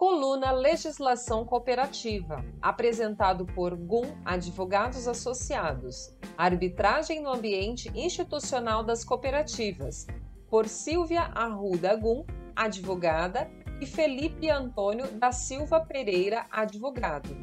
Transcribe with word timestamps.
Coluna 0.00 0.50
Legislação 0.50 1.44
Cooperativa, 1.44 2.42
apresentado 2.62 3.44
por 3.44 3.76
GUM 3.76 4.16
Advogados 4.24 5.06
Associados. 5.06 6.16
Arbitragem 6.38 7.20
no 7.20 7.28
ambiente 7.28 7.92
institucional 7.94 8.82
das 8.82 9.04
cooperativas, 9.04 10.06
por 10.48 10.66
Silvia 10.68 11.24
Arruda 11.34 11.94
Gum, 11.96 12.24
advogada, 12.56 13.50
e 13.78 13.84
Felipe 13.84 14.48
Antônio 14.48 15.06
da 15.12 15.32
Silva 15.32 15.80
Pereira, 15.80 16.46
advogado. 16.50 17.36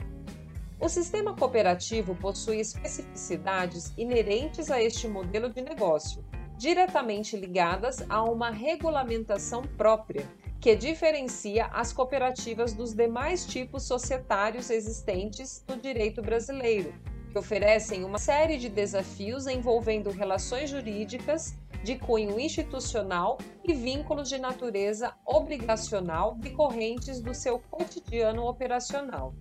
O 0.79 0.87
sistema 0.87 1.35
cooperativo 1.35 2.13
possui 2.13 2.59
especificidades 2.59 3.91
inerentes 3.97 4.69
a 4.69 4.79
este 4.79 5.07
modelo 5.07 5.49
de 5.49 5.63
negócio, 5.63 6.23
diretamente 6.59 7.35
ligadas 7.35 8.05
a 8.07 8.21
uma 8.21 8.51
regulamentação 8.51 9.63
própria 9.63 10.29
que 10.61 10.75
diferencia 10.75 11.65
as 11.73 11.91
cooperativas 11.91 12.71
dos 12.71 12.93
demais 12.93 13.47
tipos 13.47 13.81
societários 13.81 14.69
existentes 14.69 15.65
no 15.67 15.75
direito 15.75 16.21
brasileiro, 16.21 16.93
que 17.31 17.39
oferecem 17.39 18.03
uma 18.03 18.19
série 18.19 18.59
de 18.59 18.69
desafios 18.69 19.47
envolvendo 19.47 20.11
relações 20.11 20.69
jurídicas 20.69 21.55
de 21.83 21.95
cunho 21.95 22.39
institucional 22.39 23.39
e 23.63 23.73
vínculos 23.73 24.29
de 24.29 24.37
natureza 24.37 25.11
obrigacional 25.25 26.35
decorrentes 26.35 27.19
do 27.19 27.33
seu 27.33 27.57
cotidiano 27.57 28.45
operacional. 28.45 29.33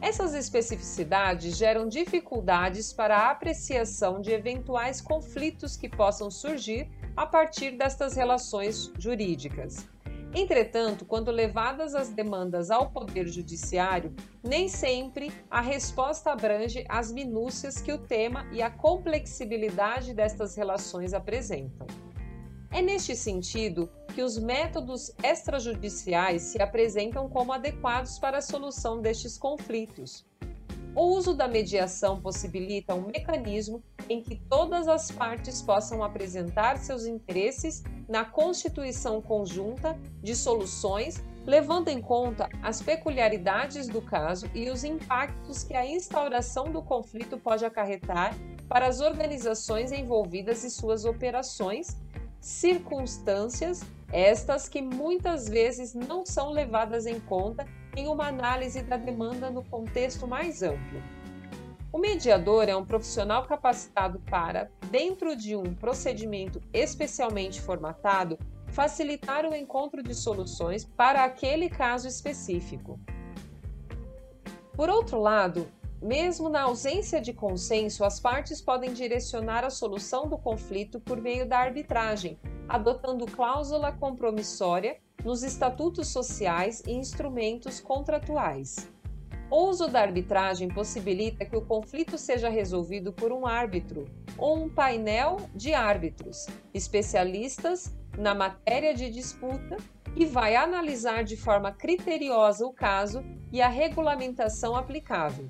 Essas 0.00 0.32
especificidades 0.32 1.58
geram 1.58 1.86
dificuldades 1.86 2.90
para 2.90 3.18
a 3.18 3.30
apreciação 3.32 4.18
de 4.18 4.32
eventuais 4.32 5.02
conflitos 5.02 5.76
que 5.76 5.90
possam 5.90 6.30
surgir 6.30 6.88
a 7.14 7.26
partir 7.26 7.72
destas 7.72 8.16
relações 8.16 8.90
jurídicas. 8.98 9.86
Entretanto, 10.34 11.04
quando 11.06 11.30
levadas 11.30 11.94
as 11.94 12.10
demandas 12.10 12.70
ao 12.70 12.90
Poder 12.90 13.26
Judiciário, 13.26 14.14
nem 14.42 14.68
sempre 14.68 15.32
a 15.50 15.60
resposta 15.60 16.30
abrange 16.30 16.84
as 16.88 17.10
minúcias 17.10 17.80
que 17.80 17.92
o 17.92 17.98
tema 17.98 18.46
e 18.52 18.60
a 18.60 18.70
complexibilidade 18.70 20.12
destas 20.12 20.54
relações 20.54 21.14
apresentam. 21.14 21.86
É 22.70 22.82
neste 22.82 23.16
sentido 23.16 23.90
que 24.14 24.22
os 24.22 24.38
métodos 24.38 25.10
extrajudiciais 25.24 26.42
se 26.42 26.60
apresentam 26.60 27.28
como 27.28 27.52
adequados 27.52 28.18
para 28.18 28.38
a 28.38 28.42
solução 28.42 29.00
destes 29.00 29.38
conflitos. 29.38 30.26
O 30.94 31.04
uso 31.16 31.34
da 31.34 31.48
mediação 31.48 32.20
possibilita 32.20 32.94
um 32.94 33.06
mecanismo 33.06 33.82
em 34.08 34.20
que 34.20 34.36
todas 34.36 34.88
as 34.88 35.10
partes 35.10 35.62
possam 35.62 36.02
apresentar 36.02 36.76
seus 36.76 37.06
interesses 37.06 37.82
na 38.08 38.24
constituição 38.24 39.20
conjunta 39.20 39.98
de 40.22 40.34
soluções, 40.34 41.22
levando 41.44 41.88
em 41.88 42.00
conta 42.00 42.48
as 42.62 42.80
peculiaridades 42.80 43.86
do 43.86 44.00
caso 44.00 44.50
e 44.54 44.70
os 44.70 44.82
impactos 44.82 45.62
que 45.62 45.74
a 45.74 45.86
instauração 45.86 46.72
do 46.72 46.82
conflito 46.82 47.38
pode 47.38 47.64
acarretar 47.64 48.34
para 48.68 48.86
as 48.86 49.00
organizações 49.00 49.92
envolvidas 49.92 50.64
e 50.64 50.70
suas 50.70 51.04
operações, 51.04 51.96
circunstâncias 52.40 53.82
estas 54.10 54.68
que 54.68 54.80
muitas 54.80 55.48
vezes 55.48 55.94
não 55.94 56.24
são 56.24 56.50
levadas 56.50 57.06
em 57.06 57.20
conta 57.20 57.66
em 57.96 58.08
uma 58.08 58.28
análise 58.28 58.82
da 58.82 58.96
demanda 58.96 59.50
no 59.50 59.62
contexto 59.64 60.26
mais 60.26 60.62
amplo. 60.62 61.02
O 61.90 61.96
mediador 61.96 62.68
é 62.68 62.76
um 62.76 62.84
profissional 62.84 63.46
capacitado 63.46 64.20
para, 64.30 64.70
dentro 64.90 65.34
de 65.34 65.56
um 65.56 65.74
procedimento 65.74 66.60
especialmente 66.70 67.62
formatado, 67.62 68.38
facilitar 68.66 69.46
o 69.46 69.54
encontro 69.54 70.02
de 70.02 70.14
soluções 70.14 70.84
para 70.84 71.24
aquele 71.24 71.70
caso 71.70 72.06
específico. 72.06 73.00
Por 74.74 74.90
outro 74.90 75.18
lado, 75.18 75.66
mesmo 76.00 76.50
na 76.50 76.62
ausência 76.62 77.22
de 77.22 77.32
consenso, 77.32 78.04
as 78.04 78.20
partes 78.20 78.60
podem 78.60 78.92
direcionar 78.92 79.64
a 79.64 79.70
solução 79.70 80.28
do 80.28 80.36
conflito 80.36 81.00
por 81.00 81.20
meio 81.20 81.48
da 81.48 81.58
arbitragem, 81.58 82.38
adotando 82.68 83.24
cláusula 83.24 83.92
compromissória 83.92 84.98
nos 85.24 85.42
estatutos 85.42 86.08
sociais 86.08 86.82
e 86.86 86.92
instrumentos 86.92 87.80
contratuais. 87.80 88.88
O 89.50 89.68
uso 89.68 89.88
da 89.88 90.02
arbitragem 90.02 90.68
possibilita 90.68 91.44
que 91.44 91.56
o 91.56 91.64
conflito 91.64 92.18
seja 92.18 92.50
resolvido 92.50 93.14
por 93.14 93.32
um 93.32 93.46
árbitro 93.46 94.04
ou 94.36 94.62
um 94.62 94.68
painel 94.68 95.38
de 95.54 95.72
árbitros, 95.72 96.46
especialistas 96.74 97.96
na 98.18 98.34
matéria 98.34 98.94
de 98.94 99.08
disputa, 99.10 99.78
e 100.14 100.26
vai 100.26 100.56
analisar 100.56 101.22
de 101.22 101.36
forma 101.36 101.72
criteriosa 101.72 102.66
o 102.66 102.72
caso 102.72 103.24
e 103.52 103.62
a 103.62 103.68
regulamentação 103.68 104.76
aplicável. 104.76 105.48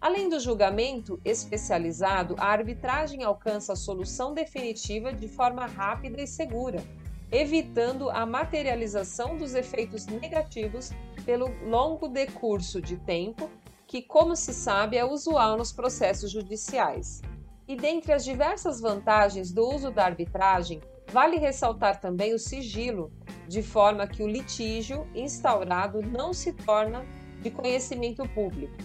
Além 0.00 0.28
do 0.28 0.38
julgamento 0.38 1.20
especializado, 1.24 2.36
a 2.38 2.46
arbitragem 2.46 3.24
alcança 3.24 3.72
a 3.72 3.76
solução 3.76 4.34
definitiva 4.34 5.12
de 5.12 5.26
forma 5.26 5.66
rápida 5.66 6.22
e 6.22 6.26
segura, 6.26 6.84
evitando 7.32 8.08
a 8.10 8.24
materialização 8.24 9.36
dos 9.36 9.54
efeitos 9.54 10.06
negativos 10.06 10.90
pelo 11.26 11.52
longo 11.68 12.08
decurso 12.08 12.80
de 12.80 12.96
tempo, 12.96 13.50
que, 13.86 14.00
como 14.00 14.36
se 14.36 14.54
sabe, 14.54 14.96
é 14.96 15.04
usual 15.04 15.58
nos 15.58 15.72
processos 15.72 16.30
judiciais. 16.30 17.20
E 17.66 17.74
dentre 17.76 18.12
as 18.12 18.24
diversas 18.24 18.80
vantagens 18.80 19.50
do 19.50 19.68
uso 19.68 19.90
da 19.90 20.04
arbitragem, 20.04 20.80
vale 21.08 21.36
ressaltar 21.36 22.00
também 22.00 22.32
o 22.32 22.38
sigilo, 22.38 23.12
de 23.48 23.60
forma 23.60 24.06
que 24.06 24.22
o 24.22 24.28
litígio 24.28 25.06
instaurado 25.14 26.00
não 26.00 26.32
se 26.32 26.52
torna 26.52 27.04
de 27.42 27.50
conhecimento 27.50 28.26
público. 28.28 28.76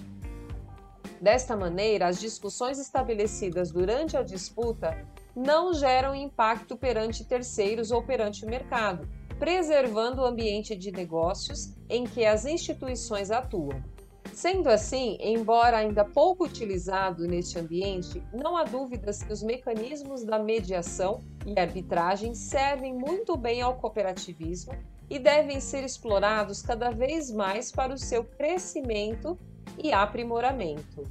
Desta 1.22 1.56
maneira, 1.56 2.08
as 2.08 2.20
discussões 2.20 2.80
estabelecidas 2.80 3.72
durante 3.72 4.18
a 4.18 4.24
disputa 4.24 5.06
não 5.36 5.74
geram 5.74 6.16
impacto 6.16 6.76
perante 6.76 7.24
terceiros 7.24 7.92
ou 7.92 8.02
perante 8.02 8.44
o 8.44 8.50
mercado, 8.50 9.08
preservando 9.42 10.22
o 10.22 10.26
ambiente 10.26 10.76
de 10.76 10.92
negócios 10.92 11.74
em 11.90 12.04
que 12.04 12.24
as 12.24 12.46
instituições 12.46 13.32
atuam. 13.32 13.84
Sendo 14.32 14.70
assim, 14.70 15.18
embora 15.20 15.78
ainda 15.78 16.06
pouco 16.06 16.46
utilizado 16.46 17.26
neste 17.26 17.58
ambiente, 17.58 18.24
não 18.32 18.56
há 18.56 18.64
dúvidas 18.64 19.24
que 19.24 19.34
os 19.34 19.42
mecanismos 19.42 20.24
da 20.24 20.38
mediação 20.38 21.22
e 21.44 21.60
arbitragem 21.60 22.36
servem 22.36 22.94
muito 22.94 23.36
bem 23.36 23.64
ao 23.64 23.80
cooperativismo 23.80 24.76
e 25.10 25.18
devem 25.18 25.60
ser 25.60 25.84
explorados 25.84 26.62
cada 26.62 26.92
vez 26.92 27.32
mais 27.32 27.72
para 27.72 27.96
o 27.96 27.98
seu 27.98 28.24
crescimento 28.24 29.36
e 29.76 29.92
aprimoramento. 29.92 31.04